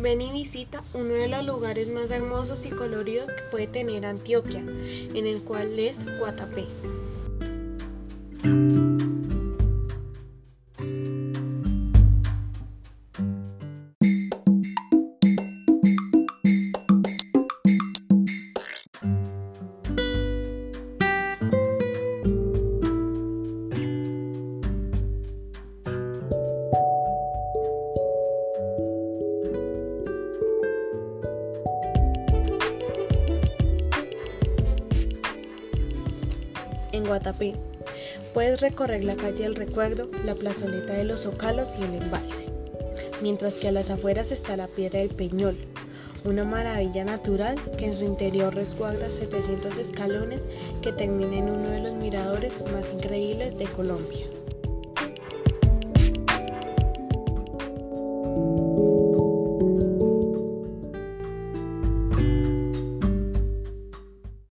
Ven 0.00 0.22
y 0.22 0.32
visita 0.32 0.82
uno 0.94 1.12
de 1.12 1.28
los 1.28 1.44
lugares 1.44 1.86
más 1.88 2.10
hermosos 2.10 2.64
y 2.64 2.70
coloridos 2.70 3.30
que 3.30 3.42
puede 3.50 3.66
tener 3.66 4.06
Antioquia, 4.06 4.60
en 4.60 5.26
el 5.26 5.42
cual 5.42 5.78
es 5.78 5.96
Guatapé. 6.18 6.66
En 36.92 37.04
Guatapé. 37.04 37.54
Puedes 38.34 38.60
recorrer 38.60 39.04
la 39.04 39.16
calle 39.16 39.44
del 39.44 39.54
Recuerdo, 39.54 40.10
la 40.24 40.34
plazoleta 40.34 40.92
de 40.92 41.04
los 41.04 41.26
Ocalos 41.26 41.70
y 41.78 41.84
el 41.84 42.02
embalse, 42.02 42.46
mientras 43.22 43.54
que 43.54 43.68
a 43.68 43.72
las 43.72 43.90
afueras 43.90 44.30
está 44.32 44.56
la 44.56 44.68
Piedra 44.68 45.00
del 45.00 45.10
Peñol, 45.10 45.56
una 46.24 46.44
maravilla 46.44 47.04
natural 47.04 47.56
que 47.78 47.86
en 47.86 47.98
su 47.98 48.04
interior 48.04 48.54
resguarda 48.54 49.10
700 49.18 49.76
escalones 49.78 50.42
que 50.82 50.92
termina 50.92 51.36
en 51.36 51.50
uno 51.50 51.68
de 51.68 51.80
los 51.80 51.94
miradores 51.94 52.52
más 52.72 52.84
increíbles 52.92 53.56
de 53.56 53.64
Colombia. 53.64 54.26